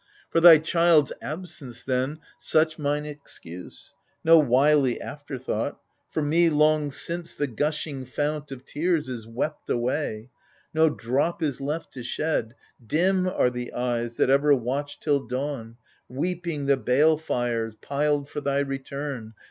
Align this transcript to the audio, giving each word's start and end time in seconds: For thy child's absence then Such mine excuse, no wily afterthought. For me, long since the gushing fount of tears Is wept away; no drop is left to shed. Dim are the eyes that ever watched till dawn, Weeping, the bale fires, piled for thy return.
For 0.31 0.39
thy 0.41 0.57
child's 0.57 1.13
absence 1.21 1.83
then 1.83 2.21
Such 2.39 2.79
mine 2.79 3.05
excuse, 3.05 3.93
no 4.23 4.39
wily 4.39 4.99
afterthought. 4.99 5.79
For 6.09 6.23
me, 6.23 6.49
long 6.49 6.89
since 6.89 7.35
the 7.35 7.45
gushing 7.45 8.05
fount 8.05 8.51
of 8.51 8.65
tears 8.65 9.07
Is 9.07 9.27
wept 9.27 9.69
away; 9.69 10.31
no 10.73 10.89
drop 10.89 11.43
is 11.43 11.61
left 11.61 11.93
to 11.93 12.01
shed. 12.01 12.55
Dim 12.83 13.27
are 13.27 13.51
the 13.51 13.71
eyes 13.73 14.17
that 14.17 14.31
ever 14.31 14.55
watched 14.55 15.03
till 15.03 15.27
dawn, 15.27 15.77
Weeping, 16.09 16.65
the 16.65 16.77
bale 16.77 17.19
fires, 17.19 17.75
piled 17.79 18.27
for 18.27 18.41
thy 18.41 18.57
return. 18.57 19.35